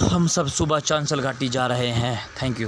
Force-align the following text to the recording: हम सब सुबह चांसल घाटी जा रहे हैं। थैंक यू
हम 0.00 0.26
सब 0.26 0.46
सुबह 0.46 0.78
चांसल 0.78 1.20
घाटी 1.20 1.48
जा 1.48 1.66
रहे 1.66 1.90
हैं। 1.90 2.18
थैंक 2.42 2.60
यू 2.60 2.66